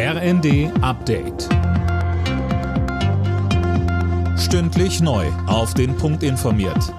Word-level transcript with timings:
RND 0.00 0.70
Update. 0.80 1.48
Stündlich 4.38 5.00
neu. 5.00 5.26
Auf 5.48 5.74
den 5.74 5.96
Punkt 5.96 6.22
informiert. 6.22 6.94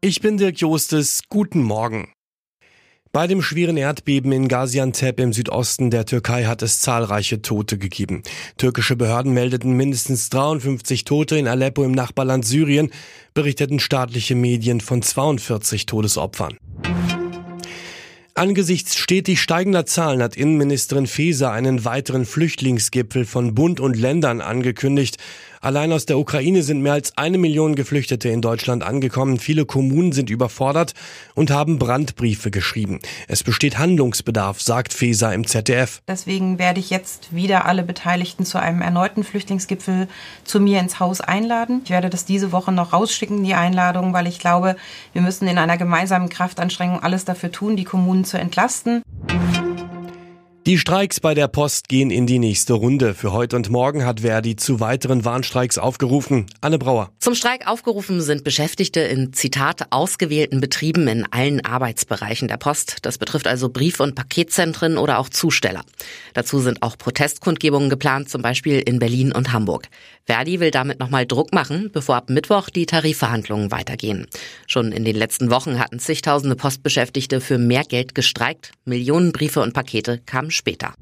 Ich 0.00 0.20
bin 0.20 0.36
Dirk 0.36 0.60
Jostes. 0.60 1.22
Guten 1.28 1.64
Morgen. 1.64 2.12
Bei 3.10 3.26
dem 3.26 3.42
schweren 3.42 3.76
Erdbeben 3.76 4.30
in 4.30 4.46
Gaziantep 4.46 5.18
im 5.18 5.32
Südosten 5.32 5.90
der 5.90 6.06
Türkei 6.06 6.44
hat 6.44 6.62
es 6.62 6.80
zahlreiche 6.80 7.42
Tote 7.42 7.76
gegeben. 7.76 8.22
Türkische 8.56 8.94
Behörden 8.94 9.34
meldeten 9.34 9.72
mindestens 9.72 10.30
53 10.30 11.02
Tote 11.02 11.36
in 11.36 11.48
Aleppo 11.48 11.82
im 11.82 11.90
Nachbarland 11.90 12.44
Syrien, 12.44 12.92
berichteten 13.34 13.80
staatliche 13.80 14.36
Medien 14.36 14.80
von 14.80 15.02
42 15.02 15.86
Todesopfern. 15.86 16.56
Angesichts 18.38 18.96
stetig 18.96 19.40
steigender 19.40 19.86
Zahlen 19.86 20.22
hat 20.22 20.36
Innenministerin 20.36 21.06
Faeser 21.06 21.52
einen 21.52 21.86
weiteren 21.86 22.26
Flüchtlingsgipfel 22.26 23.24
von 23.24 23.54
Bund 23.54 23.80
und 23.80 23.96
Ländern 23.96 24.42
angekündigt. 24.42 25.16
Allein 25.66 25.92
aus 25.92 26.06
der 26.06 26.16
Ukraine 26.16 26.62
sind 26.62 26.80
mehr 26.80 26.92
als 26.92 27.18
eine 27.18 27.38
Million 27.38 27.74
Geflüchtete 27.74 28.28
in 28.28 28.40
Deutschland 28.40 28.84
angekommen. 28.84 29.40
Viele 29.40 29.66
Kommunen 29.66 30.12
sind 30.12 30.30
überfordert 30.30 30.94
und 31.34 31.50
haben 31.50 31.80
Brandbriefe 31.80 32.52
geschrieben. 32.52 33.00
Es 33.26 33.42
besteht 33.42 33.76
Handlungsbedarf, 33.76 34.62
sagt 34.62 34.94
Faeser 34.94 35.34
im 35.34 35.44
ZDF. 35.44 36.02
Deswegen 36.06 36.60
werde 36.60 36.78
ich 36.78 36.90
jetzt 36.90 37.34
wieder 37.34 37.64
alle 37.64 37.82
Beteiligten 37.82 38.44
zu 38.44 38.60
einem 38.60 38.80
erneuten 38.80 39.24
Flüchtlingsgipfel 39.24 40.06
zu 40.44 40.60
mir 40.60 40.78
ins 40.78 41.00
Haus 41.00 41.20
einladen. 41.20 41.80
Ich 41.82 41.90
werde 41.90 42.10
das 42.10 42.24
diese 42.24 42.52
Woche 42.52 42.70
noch 42.70 42.92
rausschicken, 42.92 43.42
die 43.42 43.54
Einladung, 43.54 44.12
weil 44.12 44.28
ich 44.28 44.38
glaube, 44.38 44.76
wir 45.14 45.22
müssen 45.22 45.48
in 45.48 45.58
einer 45.58 45.78
gemeinsamen 45.78 46.28
Kraftanstrengung 46.28 47.02
alles 47.02 47.24
dafür 47.24 47.50
tun, 47.50 47.74
die 47.74 47.82
Kommunen 47.82 48.24
zu 48.24 48.38
entlasten. 48.38 49.02
Die 50.66 50.78
Streiks 50.78 51.20
bei 51.20 51.34
der 51.34 51.46
Post 51.46 51.88
gehen 51.88 52.10
in 52.10 52.26
die 52.26 52.40
nächste 52.40 52.72
Runde. 52.72 53.14
Für 53.14 53.30
heute 53.30 53.54
und 53.54 53.70
morgen 53.70 54.04
hat 54.04 54.22
Verdi 54.22 54.56
zu 54.56 54.80
weiteren 54.80 55.24
Warnstreiks 55.24 55.78
aufgerufen. 55.78 56.46
Anne 56.60 56.76
Brauer. 56.76 57.12
Zum 57.20 57.36
Streik 57.36 57.68
aufgerufen 57.68 58.20
sind 58.20 58.42
Beschäftigte 58.42 58.98
in 58.98 59.32
Zitat 59.32 59.92
ausgewählten 59.92 60.60
Betrieben 60.60 61.06
in 61.06 61.24
allen 61.30 61.64
Arbeitsbereichen 61.64 62.48
der 62.48 62.56
Post. 62.56 62.96
Das 63.02 63.16
betrifft 63.16 63.46
also 63.46 63.68
Brief- 63.68 64.00
und 64.00 64.16
Paketzentren 64.16 64.98
oder 64.98 65.20
auch 65.20 65.28
Zusteller. 65.28 65.84
Dazu 66.34 66.58
sind 66.58 66.82
auch 66.82 66.98
Protestkundgebungen 66.98 67.88
geplant, 67.88 68.28
zum 68.28 68.42
Beispiel 68.42 68.80
in 68.80 68.98
Berlin 68.98 69.30
und 69.30 69.52
Hamburg. 69.52 69.86
Verdi 70.24 70.58
will 70.58 70.72
damit 70.72 70.98
nochmal 70.98 71.26
Druck 71.26 71.54
machen, 71.54 71.90
bevor 71.92 72.16
ab 72.16 72.28
Mittwoch 72.28 72.70
die 72.70 72.86
Tarifverhandlungen 72.86 73.70
weitergehen. 73.70 74.26
Schon 74.66 74.90
in 74.90 75.04
den 75.04 75.14
letzten 75.14 75.48
Wochen 75.52 75.78
hatten 75.78 76.00
zigtausende 76.00 76.56
Postbeschäftigte 76.56 77.40
für 77.40 77.58
mehr 77.58 77.84
Geld 77.84 78.16
gestreikt. 78.16 78.72
Millionen 78.84 79.30
Briefe 79.30 79.60
und 79.60 79.72
Pakete 79.72 80.20
kamen 80.26 80.50
später. 80.56 80.94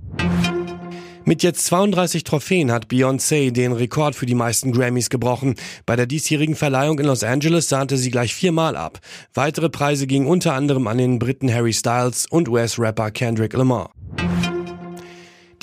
Mit 1.27 1.43
jetzt 1.43 1.65
32 1.65 2.23
Trophäen 2.23 2.71
hat 2.71 2.89
Beyoncé 2.89 3.51
den 3.51 3.73
Rekord 3.73 4.15
für 4.15 4.27
die 4.27 4.35
meisten 4.35 4.73
Grammys 4.73 5.09
gebrochen. 5.09 5.55
Bei 5.87 5.97
der 5.97 6.05
diesjährigen 6.05 6.55
Verleihung 6.55 6.99
in 6.99 7.07
Los 7.07 7.25
Angeles 7.25 7.71
sahnte 7.71 7.97
sie 7.97 8.11
gleich 8.11 8.35
viermal 8.35 8.77
ab. 8.77 9.01
Weitere 9.33 9.71
Preise 9.71 10.07
gingen 10.07 10.27
unter 10.27 10.53
anderem 10.53 10.87
an 10.87 10.99
den 10.99 11.19
Briten 11.19 11.53
Harry 11.53 11.73
Styles 11.73 12.27
und 12.29 12.51
US-Rapper 12.51 13.11
Kendrick 13.11 13.55
Lamar. 13.55 13.91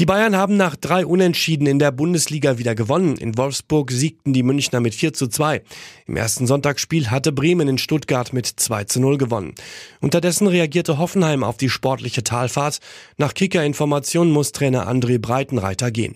Die 0.01 0.07
Bayern 0.07 0.35
haben 0.35 0.57
nach 0.57 0.75
drei 0.75 1.05
Unentschieden 1.05 1.67
in 1.67 1.77
der 1.77 1.91
Bundesliga 1.91 2.57
wieder 2.57 2.73
gewonnen. 2.73 3.17
In 3.17 3.37
Wolfsburg 3.37 3.91
siegten 3.91 4.33
die 4.33 4.41
Münchner 4.41 4.79
mit 4.79 4.95
4 4.95 5.13
zu 5.13 5.27
2. 5.27 5.61
Im 6.07 6.17
ersten 6.17 6.47
Sonntagsspiel 6.47 7.11
hatte 7.11 7.31
Bremen 7.31 7.67
in 7.67 7.77
Stuttgart 7.77 8.33
mit 8.33 8.47
2 8.47 8.85
zu 8.85 8.99
0 8.99 9.19
gewonnen. 9.19 9.53
Unterdessen 9.99 10.47
reagierte 10.47 10.97
Hoffenheim 10.97 11.43
auf 11.43 11.57
die 11.57 11.69
sportliche 11.69 12.23
Talfahrt. 12.23 12.79
Nach 13.17 13.35
Kicker-Informationen 13.35 14.31
muss 14.31 14.53
Trainer 14.53 14.89
André 14.89 15.19
Breitenreiter 15.19 15.91
gehen. 15.91 16.15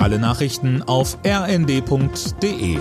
Alle 0.00 0.18
Nachrichten 0.18 0.82
auf 0.82 1.18
rnd.de 1.24 2.78